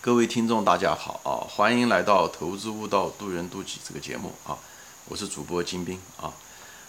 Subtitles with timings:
[0.00, 1.42] 各位听众，大家好啊！
[1.50, 4.56] 欢迎来到《投资悟道，渡人渡己》这个节目啊！
[5.06, 6.32] 我是主播金兵啊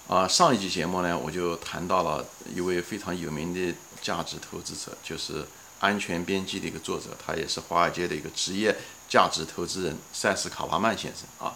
[0.07, 0.27] 啊！
[0.27, 5.41] 上一集节目呢，我就谈到了一位非常有名的价值投资者，就是
[5.79, 8.75] 《安全边际》的一个作者，他也是华尔街的一个职业
[9.09, 11.55] 价值投资人塞斯·卡拉曼先生啊。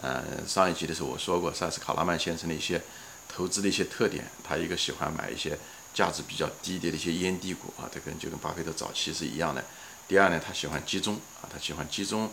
[0.00, 2.80] 嗯，上一集的时候我说过塞斯·卡拉曼先生的一些
[3.28, 5.58] 投资的一些特点，他一个喜欢买一些
[5.92, 9.64] 价值比较低的一些烟蒂股啊，这跟就跟巴菲特早期是一样的。
[10.06, 12.30] 第二呢，他喜欢集中啊，他喜欢集中，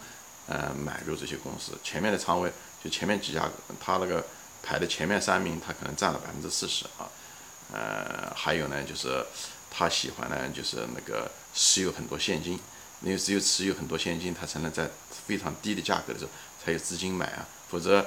[0.48, 1.72] 呃，买入这些公司。
[1.82, 2.52] 前面的仓位
[2.84, 4.26] 就前面几家，他那个
[4.62, 7.08] 排的前面三名，他可能占了百分之四十啊。
[7.72, 9.26] 呃，还有呢，就是
[9.70, 12.60] 他喜欢呢，就是那个持有很多现金，
[13.02, 14.90] 因为只有持有很多现金，他才能在
[15.26, 16.32] 非常低的价格的时候
[16.64, 17.48] 才有资金买啊。
[17.70, 18.06] 否则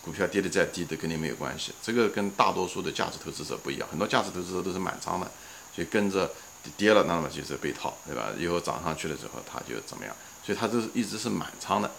[0.00, 1.74] 股票跌得再低都跟你没有关系。
[1.82, 5.30] 这个跟大多数的价值投资者不一样，很多价值投资者都是满仓的，
[5.76, 6.32] 所以跟着。
[6.76, 8.28] 跌了，那么就是被套，对吧？
[8.38, 10.14] 以后涨上去了之后，他就怎么样？
[10.44, 11.90] 所以他就是一直是满仓的。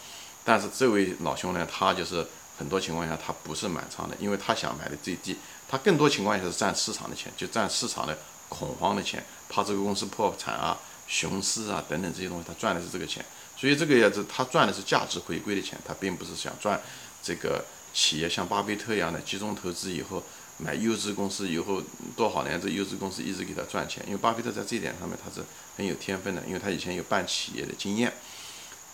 [0.44, 2.25] 但是这位老兄呢，他就是
[2.58, 5.38] 很多情况下他不是满仓的，因为他想买的最低，
[5.70, 8.17] 他更多情况下是赚市场的钱，就赚市场的
[8.50, 10.77] 恐慌的钱，怕这个公司破产啊、
[11.08, 13.23] 熊市啊等等这些东西，他赚的是这个钱。
[13.55, 16.81] 所以这个也是他赚的是价值回归的钱，他并不是想赚
[17.22, 20.23] 这个企业像巴菲特一样的集中投资以后。
[20.59, 21.81] 买优质公司以后
[22.16, 24.03] 多少年，这优质公司一直给他赚钱。
[24.05, 25.44] 因为巴菲特在这一点上面他是
[25.75, 28.14] 很有天分的，因为他以前有办企业的经验，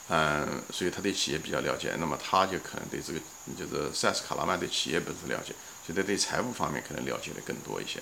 [0.07, 1.93] 嗯，所以他对企业比较了解。
[1.99, 3.19] 那么他就可能对这个
[3.57, 5.53] 就是塞斯卡拉曼对企业本身了解，
[5.85, 8.01] 所以他对财务方面可能了解的更多一些。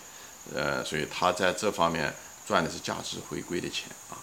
[0.53, 2.13] 呃，所以他在这方面
[2.45, 4.21] 赚的是价值回归的钱啊，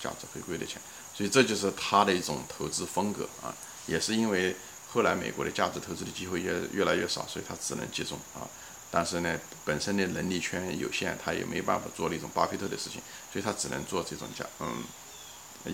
[0.00, 0.80] 价值回归的钱。
[1.12, 3.52] 所以这就是他的一种投资风格啊，
[3.86, 4.54] 也是因为
[4.90, 8.48] 后来美国的价值投资的机会越越来越少，所以他只能集中啊。
[8.90, 14.82] 但是呢，本身的能力圈有限，他也没办法做那种巴菲特的事情，所以他只能做这种价，嗯，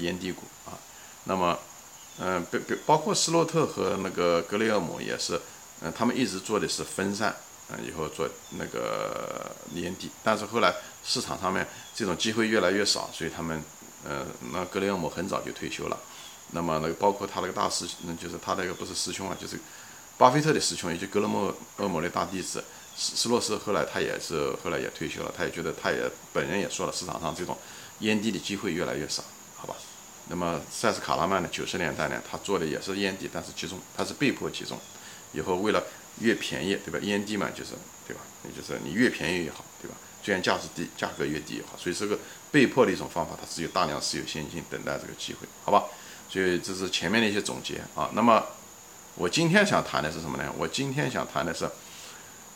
[0.02, 0.74] 烟蒂股啊。
[1.22, 1.56] 那么，
[2.18, 5.40] 嗯，包包包括斯洛特和那个格雷厄姆也是，
[5.80, 7.36] 嗯，他们一直做的是分散，
[7.68, 8.28] 嗯，以后做
[8.58, 10.10] 那个烟蒂。
[10.24, 10.74] 但是后来
[11.04, 13.62] 市场上面这种机会越来越少，所以他们，
[14.04, 15.96] 嗯，那格雷厄姆很早就退休了。
[16.52, 19.58] 那么那个包括他那个大师，那就是他那个不是师兄啊，就是
[20.16, 21.26] 巴菲特的师兄，也就格雷
[21.78, 22.62] 厄姆的大弟子。
[22.96, 27.58] 斯斯洛斯后来他也是后来也退休了，他也觉得他也本人也说了，市场上这种
[28.00, 29.24] 烟蒂的机会越来越少，
[29.56, 29.74] 好吧？
[30.28, 31.48] 那么塞斯卡拉曼呢？
[31.50, 34.78] 九十年代呢，他做的也是烟蒂，但是集中，他是被迫集中。
[35.32, 35.82] 以后为了
[36.20, 36.98] 越便宜，对吧？
[37.02, 37.72] 烟蒂嘛，就是
[38.06, 38.22] 对吧？
[38.44, 39.96] 也就是你越便宜越好，对吧？
[40.22, 41.76] 虽然价值低，价格越低越好。
[41.76, 42.16] 所以这个
[42.52, 45.84] 被迫的一种方法，它只有大量持有现金等待这个机会，好吧？
[46.34, 48.10] 就这是前面的一些总结啊。
[48.14, 48.44] 那么
[49.14, 50.52] 我今天想谈的是什么呢？
[50.58, 51.70] 我今天想谈的是。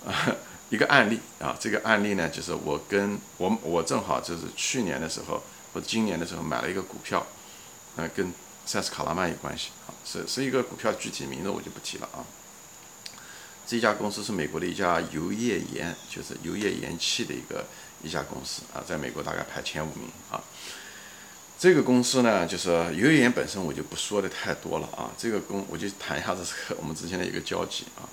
[0.70, 7.26] 一个案例啊，这个案例呢，就是我跟我我正好就是去年的时候或者今年的时候买了一个股票，
[7.96, 8.30] 呃，跟
[8.66, 12.20] 塞斯卡拉曼有关系啊，是是一个股票，具体名字我就不提了啊。
[13.66, 17.64] 这家公司是美国的一家油页岩，就是油页岩气的一个
[18.02, 20.38] 一家公司啊，在美国大概排前五名啊。
[21.58, 28.08] 这个公司呢，就是油页岩本身我就不说的太多了啊，这个公我就谈一下这个我们之间的一个交集啊，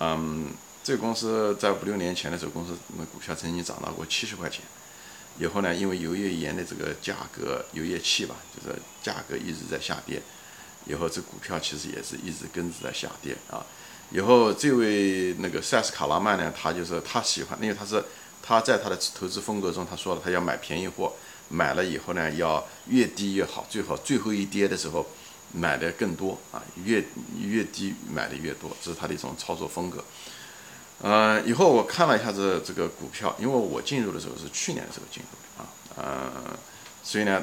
[0.00, 0.48] 嗯。
[0.86, 4.60] 这个公司在五六年前的时候，公司那股票曾经涨到过七十块钱。
[5.36, 10.22] 以后呢，因为油页岩的这个价格，油液气吧，就是价格一直在下跌。
[10.84, 13.66] 以后这股票其实也是一直跟着在下跌啊。
[14.12, 18.04] 以后这位那个塞斯卡拉曼呢，他就是他喜欢，因为他是
[18.40, 21.14] 他在他的投资风格中，他说了他要买便宜货，
[21.48, 25.06] 买了以后呢要越低越好，最好最后一跌的时候
[25.52, 27.04] 买的更多啊，越
[27.38, 30.04] 越低买的越多，这是他的一种操作风格。
[31.02, 36.58] 呃，以后我看了一下这这个股票，因为我进入的时候是去年的时候进入的啊，呃，
[37.04, 37.42] 所以呢，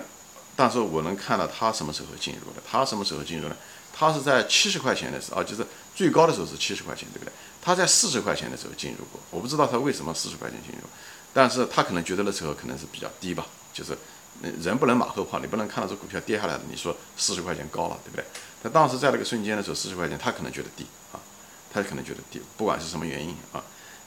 [0.56, 3.56] 但是我能看到他什么时候进入的，他什么时候进入呢？
[3.96, 5.64] 他是在七十块钱的时候啊，就是
[5.96, 7.31] 最高的时候是七十块钱，对不对？
[7.62, 10.88] 他在四十块钱的时候进入过，我不知道他为什么四十块钱进入，
[11.31, 13.97] 但是他可能觉得那时候可能是比较低吧，就是
[14.61, 18.23] 人不能马后炮，你不能看到这股票跌下来了，你说四十块钱高了，对不对？
[18.61, 21.20] 他当时在那个瞬间的时候，四十块钱他可能觉得低啊。
[21.73, 23.58] 他可能觉得低，不管是什么原因啊，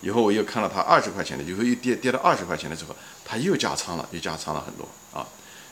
[0.01, 5.27] 以后我又看到他二十块钱的，以后又跌跌到二十块钱的时候，他又加仓了，又加仓了很多啊。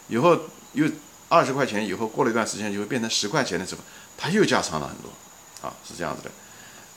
[0.09, 0.37] 以后
[0.73, 0.91] 又
[1.29, 3.81] 二十块钱以后过了一段时间，就会变成十块钱的时候，
[4.19, 5.13] 他又加仓了很多
[5.65, 6.31] 啊，是这样子的。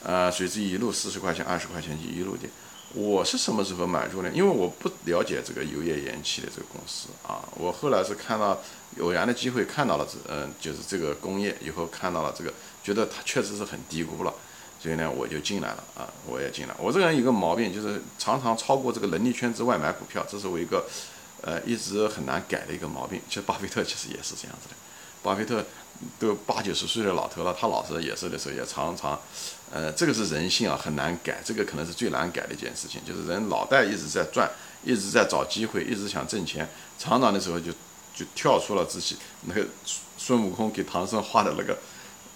[0.03, 2.50] 呃，随之一路四十块钱、二十块钱就一路跌。
[2.97, 4.31] 我是什么时候买入呢？
[4.33, 8.59] 因为我不了解这个油页岩气的这个公司啊，我后来是看到
[9.01, 12.51] 偶然的机会看到了这，嗯，就是这个工业以后看到了这个，
[12.83, 14.33] 觉得它确实是很低估了。
[14.79, 16.73] 所以呢，我就进来了啊，我也进来。
[16.79, 20.85] 我这个人有个毛病，就是常常超过这个能力圈之外买股票，这是我一个
[21.41, 23.21] 呃一直很难改的一个毛病。
[23.27, 24.75] 其实巴菲特其实也是这样子的，
[25.27, 25.63] 巴菲特
[26.18, 29.19] 都八九十岁的老头了，他老是也是的时候也常常，
[29.71, 34.50] 呃，这个是人性啊，很难改，这个可能是最难改的一件事情，就是人脑袋一直在转，
[34.83, 37.71] 一直在找机会，一直想挣钱，常常的时候就
[38.15, 39.65] 就跳出了自己那个
[40.18, 41.77] 孙悟空给唐僧画的那个。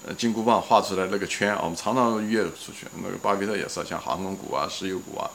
[0.04, 2.88] 呃，金箍棒画出来那个圈，我们常常越出去。
[3.04, 5.30] 那个巴菲特也是，像航空股啊、石油股啊、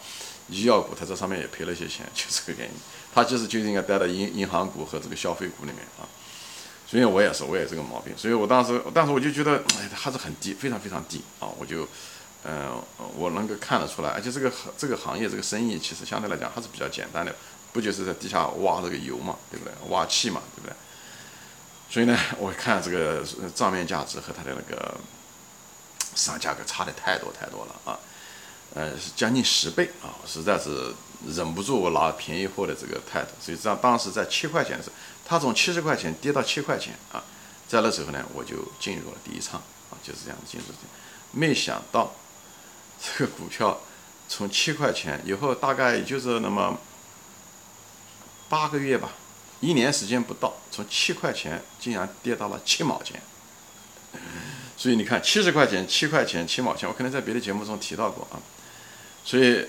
[0.49, 2.75] 医药股，他这上面也赔了一些钱， 就这个原因。
[3.15, 6.03] 他其实就应该待在银银行股和这个消费股里面啊。
[6.87, 8.17] 所以我也是，我也这个毛病。
[8.17, 11.49] 所以我当时，当时我就觉得，哎，还是很低，非常非常低啊。
[11.59, 11.87] 我就，
[12.45, 12.81] 嗯，
[13.17, 17.35] 我能够看得出来，而且这个这个行业这个生意其实相对来讲还是比较简单的，
[17.73, 19.73] 不就是在地下挖这个油嘛，对不对？
[19.89, 20.73] 挖气嘛，对不对？
[21.91, 23.25] 所以呢，我看这个
[23.55, 24.95] 账面价值和它的那个
[26.15, 27.99] 市场价格差的太多太多了啊，
[28.75, 30.95] 呃，是将近十倍啊，实在是
[31.29, 33.29] 忍不住我拿便宜货的这个态度。
[33.41, 37.23] 所以这样，当时在七块钱的时候，它从七十块钱跌到七块钱啊，
[37.67, 39.61] 在那时候呢，我就进入了第一仓
[39.91, 40.75] 啊，就是这样进入的。
[41.33, 42.15] 没想到
[43.01, 43.81] 这个股票
[44.29, 46.79] 从七块钱以后，大概也就是那么
[48.49, 49.11] 八个月吧。
[49.61, 53.23] 一年时间不到，从七块钱竟然跌到了七毛钱，
[54.77, 58.37] 所以你看，七十块钱、七块钱、七毛钱，我可能在别的节目中提到过啊。
[59.25, 59.67] 所以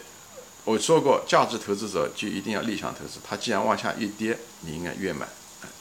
[0.65, 5.25] 我说过，价值投资者就一定要逆向投资，它既然往下越跌，你应该越买，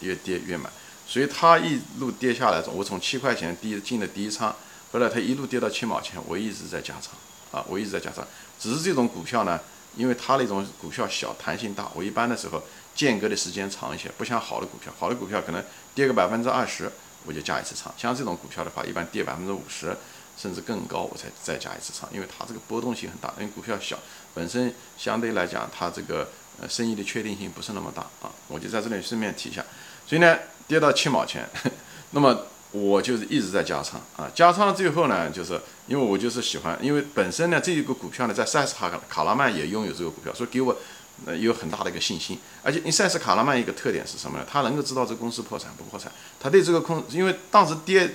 [0.01, 0.71] 越跌越买。
[1.07, 4.55] 所以它一路跌下来，我从七块钱第一进的第一仓，
[4.93, 7.13] 后来它一路跌到七毛钱，我一直在加仓
[7.51, 8.25] 啊，我一直在加仓。
[8.61, 9.61] 只是这种股票呢，
[9.97, 12.63] 因为它那种股票小，弹性大，我一般的时候。
[12.97, 15.63] 间隔的时间长一些，不像好的股票，好的股票可能
[15.95, 16.91] 跌个百分之二十，
[17.27, 17.93] 我就加一次仓。
[17.99, 19.97] 像这种股票的话，一般跌百分之五十
[20.39, 23.99] 甚至更高，我才再加一次仓，因为它这个波动性很大，因为股票小，
[24.33, 26.29] 本身相对来讲它这个
[26.61, 28.31] 呃生意的确定性不是那么大啊。
[28.49, 29.65] 我就在这里顺便提一下。
[30.07, 30.39] 所以呢，
[30.69, 31.49] 跌到七毛钱，
[32.13, 34.31] 那么我就是一直在加仓啊。
[34.35, 40.77] 加仓最后呢，就是因为我就是喜欢，因为本身呢这一个股票呢，在塞斯卡卡拉曼也拥有这个股票，所以给我。
[41.25, 44.45] 呃，有很大的一个信心，而且因塞斯卡拉曼一个特点是什么呢？
[44.49, 48.11] 他能够知道这公司破产不破产，他对这个空，因为当时跌，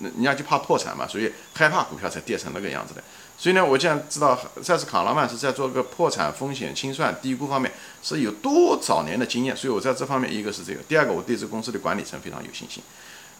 [0.00, 3.02] 人家就怕破产嘛，所以害怕股票才跌成那个样子的。
[3.38, 12.82] 所以呢，我既然知道塞斯卡拉曼是在做个破产风险清算低估方面是有多少年的经验，所以我在这方面一个是这个，第二个我对这公司的管理层非常有信心，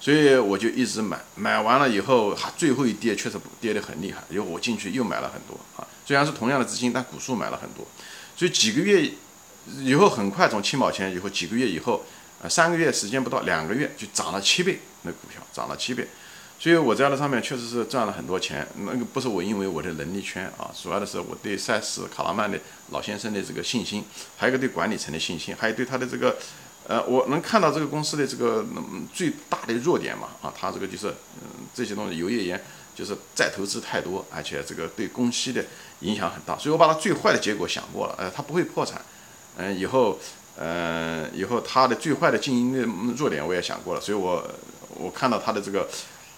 [0.01, 7.87] 所以我就一直买，买完了以后，还最后一跌确实跌得很厉害，因为我进去又买了很多啊，虽然是同样的资金，但股数买了很多。
[8.37, 9.11] 所以几个月
[9.81, 12.05] 以后，很快从七毛钱以后，几个月以后，
[12.43, 16.09] 呃，三个月时间不到，两个月就涨了七倍，那股票涨了七倍。
[16.59, 18.67] 所以我在那上面确实是赚了很多钱。
[18.79, 22.59] 那个不是我因为我的能力圈啊，主要的是我对塞斯卡拉曼的
[22.91, 24.05] 老先生的这个信心，
[24.37, 26.37] 还有一个对管理层的信心，还有对他的这个，
[26.87, 31.09] 呃，我能看到这个公司的这个嗯最大的弱点嘛，啊，他这个就是，
[31.43, 32.63] 嗯，这些东西，油页岩。
[32.95, 35.65] 就是再投资太多，而且这个对供需的
[36.01, 39.01] 影响很大，所以我把它最坏的结果想过了，呃，它不会破产，
[39.57, 40.19] 嗯，以后，
[40.57, 42.83] 呃，以后它的最坏的经营的
[43.17, 44.49] 弱点我也想过了，所以我
[44.91, 45.89] 我看到它的这个，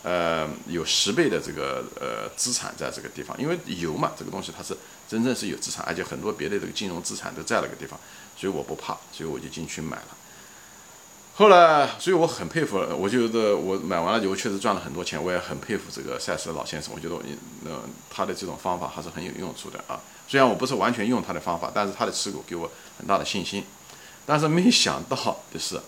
[0.02, 4.76] 呃，有十倍的这个呃资产在这个地方，因为油嘛，这个东西它是
[5.08, 7.98] 真正是有资产，而且很多别的这个金融资产都在那个地方，
[8.36, 10.16] 所以我不怕，所以我就进去买了。
[11.38, 16.94] 后来，所以我很佩服，我觉得我买完了以后确实赚了很多钱，我也很佩服这个赛斯老先生。
[16.94, 17.16] 我觉得，
[17.66, 20.00] 呃，他的这种方法还是很有用处的啊。
[20.26, 23.62] 虽然我不是完全用他的方法，但是他的持股给我很大的信心。
[24.24, 25.14] 但是没想到
[25.52, 25.78] 的是，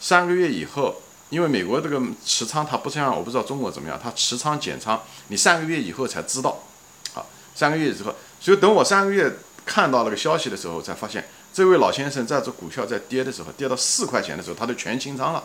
[0.00, 6.58] 三个月以后，因为美国这个持仓它不像我不知道中国怎么样，它持仓减仓，你三个月以后才知道，
[7.14, 7.22] 啊，
[7.54, 9.32] 三个月之后，所以等我三个月
[9.64, 11.28] 看到那个消息的时候，才发现。
[11.58, 15.42] 这位老先生在这股票在跌的时候，跌到四块钱的时候，他都全清仓了。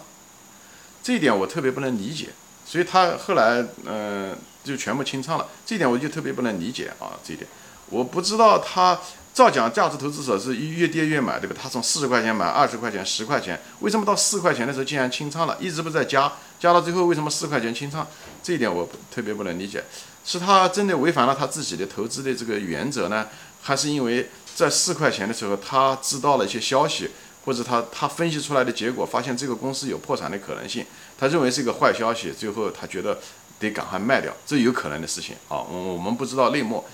[1.02, 2.30] 这一点我特别不能理解，
[2.64, 5.48] 所以他后来嗯就全部清仓了。
[5.66, 7.50] 这一点我就特别不能理解啊，这一点
[7.90, 9.00] 我不知道他
[9.34, 11.56] 照讲价值投资者是越跌越买对吧？
[11.60, 15.58] 他从四十块钱买二十块钱十块钱，为什么到四块钱的时候竟然清仓了？
[15.60, 18.06] 一直不在加，加到最后为什么四块钱清仓？
[18.44, 19.84] 这一点我特别不能理解，
[20.24, 23.30] 是他真的违反了他自己的投资的这个原则呢，
[23.64, 24.30] 还是因为？
[24.56, 27.10] 在四块钱的时候，他知道了一些消息，
[27.44, 30.86] 或者他他分析出来的结果，发现这个公司有破产的可能性，
[31.18, 33.18] 他认为是一个坏消息，最后他觉得
[33.60, 35.58] 得赶快卖掉，这有可能的事情啊。
[35.58, 36.86] 我我们不知道内幕，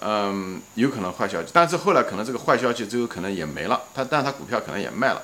[0.00, 5.22] 嗯，有可能坏消息，但是后来可能这个坏消息最后可能也没了，他但他股票可能也卖了，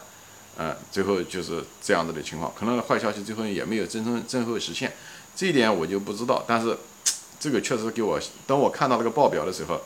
[0.58, 4.92] 嗯，最后就是这样子的情况，可能坏消息最后也没有真正最后实现，
[5.34, 6.78] 这一点我就不知道，但是
[7.40, 9.80] 这个确实给我，当我看到这个报表的时候。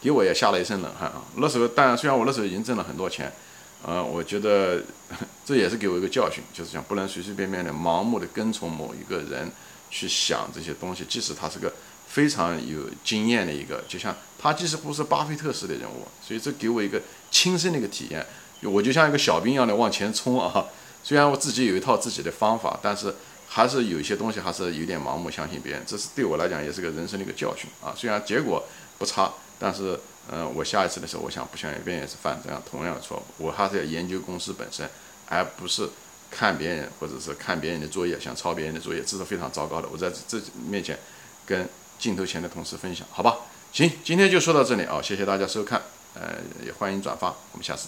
[0.00, 1.22] 给我也吓了一身冷汗啊！
[1.36, 3.32] 那时候，但虽然我那时候已经挣了很多钱，
[3.84, 4.82] 呃，我觉得
[5.44, 9.50] 这也是给我一个教训，就是讲不能随随便便的盲目的跟从某一个人
[9.90, 11.72] 去想这些东西，即使他是个
[12.06, 17.00] 非常有经验的一个，就像他即使不是巴菲特式的人物，所以这给我一个
[17.30, 18.24] 亲身的一个体验，
[18.62, 20.66] 我就像一个小兵一样的往前冲啊。
[21.02, 23.14] 虽然我自己有一套自己的方法，但是
[23.48, 27.94] 还是有一些东西还是有点盲目相信别人，这是对我来讲也是个人生的一个教训啊。
[27.96, 28.62] 虽然结果
[28.98, 29.98] 不差，但是。
[30.30, 33.22] 嗯，我下一次的时候，我想不想一遍也是犯这样同样的错误。
[33.46, 34.86] 我还是要研究公司本身，
[35.26, 35.88] 而不是
[36.30, 39.88] 看别人或者是看别人的作业，想抄别人的作业，这是非常糟糕的。
[39.90, 40.38] 我在这
[40.68, 40.98] 面前
[41.46, 41.66] 跟
[41.98, 43.38] 镜头前的同事分享，好吧？
[43.72, 45.80] 行，今天就说到这里啊，谢谢大家收看，
[46.12, 47.86] 呃，也欢迎转发，我们下次。